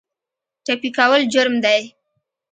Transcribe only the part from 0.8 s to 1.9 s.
کول جرم دی.